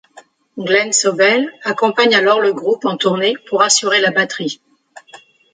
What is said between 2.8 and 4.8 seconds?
en tournée pour assurer la batterie.